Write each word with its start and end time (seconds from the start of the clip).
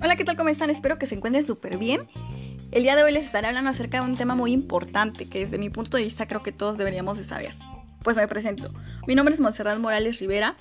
tal? 0.00 0.36
¿Cómo 0.36 0.48
están? 0.48 0.70
Espero 0.70 0.98
que 0.98 1.06
se 1.06 1.14
encuentren 1.14 1.46
súper 1.46 1.78
bien. 1.78 2.08
El 2.70 2.82
día 2.82 2.96
de 2.96 3.04
hoy 3.04 3.12
les 3.12 3.24
estaré 3.24 3.46
hablando 3.46 3.70
acerca 3.70 4.00
de 4.00 4.10
un 4.10 4.16
tema 4.16 4.34
muy 4.34 4.52
importante 4.52 5.28
que 5.28 5.40
desde 5.40 5.58
mi 5.58 5.70
punto 5.70 5.96
de 5.96 6.02
vista 6.02 6.26
creo 6.26 6.42
que 6.42 6.52
todos 6.52 6.78
deberíamos 6.78 7.16
de 7.16 7.24
saber. 7.24 7.54
Pues 8.02 8.16
me 8.16 8.26
presento. 8.28 8.72
Mi 9.06 9.14
nombre 9.14 9.34
es 9.34 9.40
Monserrat 9.40 9.78
Morales 9.78 10.18
Rivera. 10.18 10.56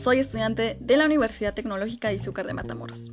Soy 0.00 0.18
estudiante 0.18 0.76
de 0.80 0.96
la 0.96 1.06
Universidad 1.06 1.54
Tecnológica 1.54 2.08
de 2.08 2.14
Izúcar 2.14 2.46
de 2.46 2.54
Matamoros. 2.54 3.10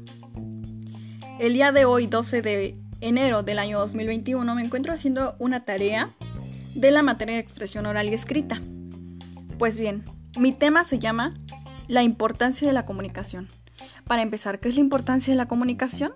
El 1.39 1.53
día 1.53 1.71
de 1.71 1.85
hoy, 1.85 2.07
12 2.07 2.41
de 2.41 2.77
enero 3.01 3.43
del 3.43 3.59
año 3.59 3.79
2021, 3.79 4.55
me 4.55 4.63
encuentro 4.63 4.93
haciendo 4.93 5.35
una 5.39 5.65
tarea 5.65 6.09
de 6.75 6.91
la 6.91 7.01
materia 7.01 7.35
de 7.35 7.41
expresión 7.41 7.85
oral 7.85 8.07
y 8.07 8.13
escrita. 8.13 8.61
Pues 9.57 9.79
bien, 9.79 10.03
mi 10.37 10.53
tema 10.53 10.83
se 10.83 10.99
llama 10.99 11.33
La 11.87 12.03
importancia 12.03 12.67
de 12.67 12.73
la 12.73 12.85
comunicación. 12.85 13.47
Para 14.05 14.21
empezar, 14.21 14.59
¿qué 14.59 14.69
es 14.69 14.75
la 14.75 14.81
importancia 14.81 15.33
de 15.33 15.37
la 15.37 15.47
comunicación? 15.47 16.13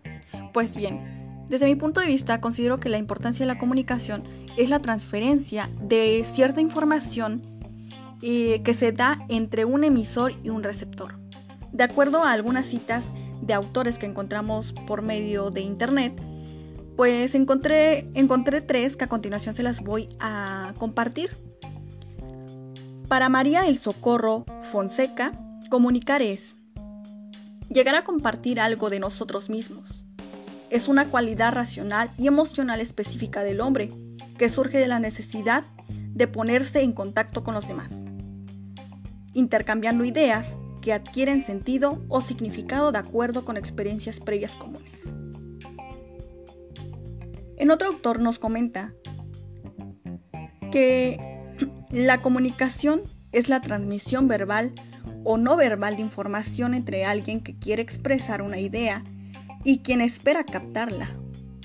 Pues 0.54 0.76
bien, 0.76 1.46
desde 1.50 1.66
mi 1.66 1.76
punto 1.76 2.02
de 2.02 2.08
vista 2.08 2.42
considero 2.42 2.80
que 2.80 2.90
la 2.90 2.98
importancia 2.98 3.46
de 3.46 3.54
la 3.54 3.60
comunicación 3.60 4.24
es 4.58 4.70
la 4.70 4.80
transferencia 4.80 5.70
de 5.82 6.26
cierta 6.30 6.60
información 6.60 7.42
eh, 8.22 8.62
que 8.64 8.74
se 8.74 8.92
da 8.92 9.20
entre 9.30 9.64
un 9.64 9.84
emisor 9.84 10.34
y 10.44 10.50
un 10.50 10.64
receptor. 10.64 11.18
De 11.72 11.84
acuerdo 11.84 12.24
a 12.24 12.34
algunas 12.34 12.66
citas 12.66 13.06
de 13.42 13.54
autores 13.54 14.00
que 14.00 14.08
encontramos 14.08 14.74
por 14.88 15.04
medio 15.04 15.52
de 15.52 15.62
internet, 15.62 16.20
pues 16.98 17.36
encontré, 17.36 18.10
encontré 18.16 18.62
tres 18.62 18.98
que 18.98 19.06
a 19.06 19.08
continuación 19.08 19.56
se 19.56 19.64
las 19.64 19.82
voy 19.82 20.10
a 20.20 20.74
compartir. 20.80 21.30
Para 23.08 23.30
María 23.30 23.62
del 23.62 23.78
Socorro 23.78 24.46
Fonseca, 24.64 25.32
comunicar 25.70 26.22
es 26.22 26.57
llegar 27.70 27.96
a 27.96 28.04
compartir 28.04 28.60
algo 28.60 28.90
de 28.90 29.00
nosotros 29.00 29.50
mismos. 29.50 30.06
Es 30.70 30.88
una 30.88 31.10
cualidad 31.10 31.54
racional 31.54 32.12
y 32.18 32.28
emocional 32.28 32.82
específica 32.82 33.44
del 33.44 33.62
hombre 33.62 33.90
que 34.38 34.50
surge 34.50 34.78
de 34.78 34.88
la 34.88 35.00
necesidad 35.00 35.64
de 35.90 36.28
ponerse 36.28 36.82
en 36.82 36.94
contacto 36.94 37.44
con 37.44 37.54
los 37.54 37.68
demás, 37.68 38.04
intercambiando 39.34 40.04
ideas 40.04 40.58
que 40.82 40.94
adquieren 40.94 41.44
sentido 41.44 42.04
o 42.08 42.22
significado 42.22 42.92
de 42.92 43.00
acuerdo 43.00 43.46
con 43.46 43.58
experiencias 43.58 44.20
previas 44.20 44.56
comunes. 44.56 45.14
En 47.58 47.72
otro 47.72 47.88
autor 47.88 48.20
nos 48.20 48.40
comenta 48.40 48.94
que 50.72 51.20
la 51.92 52.22
comunicación 52.22 53.02
es 53.32 53.50
la 53.50 53.62
transmisión 53.62 54.28
verbal 54.28 54.74
o 55.30 55.36
no 55.36 55.58
verbal 55.58 55.98
de 55.98 56.04
información 56.04 56.74
entre 56.74 57.04
alguien 57.04 57.42
que 57.42 57.54
quiere 57.54 57.82
expresar 57.82 58.42
una 58.42 58.60
idea 58.60 59.04
y 59.66 59.80
quien 59.80 60.00
espera 60.00 60.46
captarla 60.46 61.10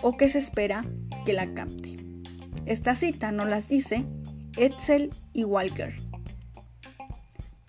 o 0.02 0.16
que 0.16 0.28
se 0.28 0.40
espera 0.40 0.84
que 1.24 1.32
la 1.32 1.54
capte. 1.54 1.96
Esta 2.66 2.96
cita 2.96 3.30
nos 3.30 3.48
las 3.48 3.68
dice 3.68 4.04
Etzel 4.56 5.10
y 5.32 5.44
Walker. 5.44 5.94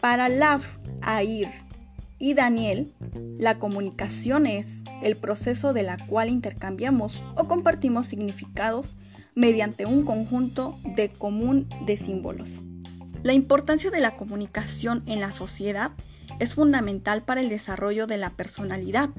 Para 0.02 0.30
Lav, 0.30 0.64
Air 1.08 1.52
y 2.18 2.34
Daniel, 2.34 2.92
la 3.38 3.60
comunicación 3.60 4.48
es 4.48 4.66
el 5.04 5.16
proceso 5.16 5.74
de 5.74 5.84
la 5.84 5.98
cual 6.08 6.30
intercambiamos 6.30 7.22
o 7.36 7.48
compartimos 7.48 8.08
significados 8.08 8.98
mediante 9.36 9.86
un 9.86 10.06
conjunto 10.06 10.76
de 10.96 11.10
común 11.10 11.70
de 11.86 11.98
símbolos. 11.98 12.62
La 13.24 13.32
importancia 13.32 13.90
de 13.90 14.02
la 14.02 14.18
comunicación 14.18 15.02
en 15.06 15.22
la 15.22 15.32
sociedad 15.32 15.94
es 16.40 16.56
fundamental 16.56 17.24
para 17.24 17.40
el 17.40 17.48
desarrollo 17.48 18.06
de 18.06 18.18
la 18.18 18.32
personalidad, 18.32 19.12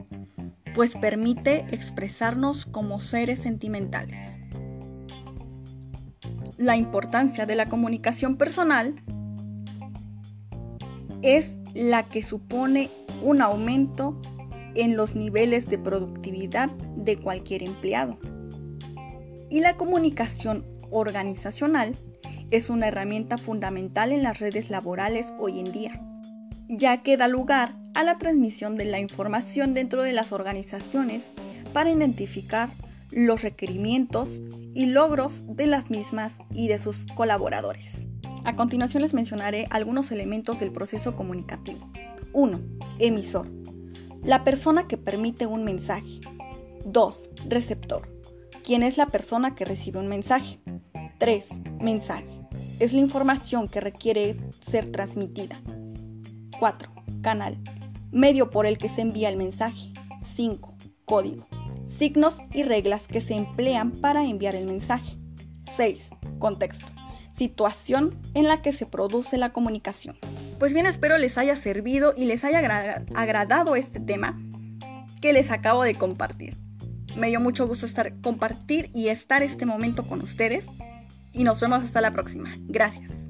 pues 0.75 0.95
permite 0.95 1.65
expresarnos 1.71 2.67
como 2.67 3.01
seres 3.01 3.41
sentimentales. 3.41 4.21
La 6.59 6.77
importancia 6.77 7.47
de 7.47 7.55
la 7.55 7.71
comunicación 7.71 8.37
personal 8.37 9.03
es 11.23 11.59
la 11.73 12.03
que 12.03 12.23
supone 12.23 12.91
un 13.23 13.41
aumento 13.41 14.21
en 14.75 14.97
los 14.99 15.17
niveles 15.17 15.71
de 15.71 15.79
productividad 15.79 16.69
de 16.97 17.19
cualquier 17.19 17.63
empleado. 17.63 18.19
Y 19.49 19.61
la 19.61 19.79
comunicación 19.79 20.67
organizacional 20.91 21.97
es 22.57 22.71
una 22.71 22.89
herramienta 22.89 23.39
fundamental 23.39 24.13
en 24.13 24.23
las 24.23 24.39
redes 24.39 24.71
laborales 24.71 25.33
hoy 25.39 25.59
en 25.59 25.73
día, 25.73 26.01
ya 26.69 27.03
que 27.03 27.17
da 27.17 27.29
lugar 27.29 27.75
a 27.95 28.05
la 28.05 28.19
transmisión 28.19 28.77
de 28.77 28.85
la 28.85 29.01
información 29.01 29.75
dentro 29.75 30.03
de 30.03 30.13
las 30.13 30.33
organizaciones 30.33 31.33
para 31.73 31.91
identificar 31.91 32.69
los 33.11 33.43
requerimientos 33.43 34.41
y 34.75 34.87
logros 34.87 35.45
de 35.47 35.67
las 35.67 35.91
mismas 35.91 36.39
y 36.51 36.69
de 36.69 36.79
sus 36.79 37.07
colaboradores. 37.15 38.09
A 38.45 38.55
continuación 38.57 39.03
les 39.03 39.15
mencionaré 39.15 39.67
algunos 39.71 40.13
elementos 40.13 40.61
del 40.61 40.73
proceso 40.73 41.17
comunicativo. 41.17 41.91
1. 42.33 42.61
Emisor. 42.99 43.49
La 44.23 44.45
persona 44.45 44.87
que 44.87 44.97
permite 44.97 45.47
un 45.47 45.65
mensaje. 45.65 46.21
2. 46.85 47.31
Receptor. 47.49 48.09
¿Quién 48.65 48.83
es 48.83 48.97
la 48.97 49.07
persona 49.07 49.55
que 49.55 49.65
recibe 49.65 49.99
un 49.99 50.09
mensaje? 50.09 50.61
3. 51.19 51.47
Mensaje. 51.81 52.34
Es 52.81 52.93
la 52.93 53.01
información 53.01 53.69
que 53.69 53.81
requiere 53.81 54.37
ser 54.61 54.91
transmitida. 54.91 55.61
4. 56.59 56.93
Canal. 57.23 57.57
Medio 58.11 58.51
por 58.51 58.67
el 58.67 58.79
que 58.79 58.89
se 58.89 59.01
envía 59.01 59.29
el 59.29 59.37
mensaje. 59.37 59.93
5. 60.25 60.75
Código. 61.05 61.47
Signos 61.87 62.39
y 62.53 62.65
reglas 62.65 63.07
que 63.07 63.21
se 63.21 63.35
emplean 63.35 63.93
para 63.93 64.25
enviar 64.25 64.57
el 64.57 64.67
mensaje. 64.67 65.17
6. 65.77 66.11
Contexto. 66.41 66.87
Situación 67.33 68.19
en 68.35 68.49
la 68.49 68.61
que 68.61 68.73
se 68.73 68.87
produce 68.87 69.39
la 69.39 69.53
comunicación. 69.53 70.17
Pues 70.59 70.75
bien, 70.75 70.87
espero 70.87 71.17
les 71.17 71.39
haya 71.39 71.55
servido 71.55 72.13
y 72.17 72.25
les 72.25 72.43
haya 72.45 72.59
agradado 73.15 73.77
este 73.77 74.01
tema 74.01 74.37
que 75.21 75.33
les 75.33 75.53
acabo 75.53 75.85
de 75.85 75.95
compartir. 75.95 76.57
Me 77.17 77.29
dio 77.29 77.39
mucho 77.39 77.69
gusto 77.69 77.87
estar 77.87 78.21
compartir 78.21 78.91
y 78.95 79.09
estar 79.09 79.45
este 79.45 79.65
momento 79.65 80.05
con 80.05 80.21
ustedes 80.21 80.67
y 81.35 81.45
nos 81.45 81.61
vemos 81.61 81.83
hasta 81.83 82.01
la 82.01 82.13
próxima. 82.13 82.51
Gracias. 82.69 83.24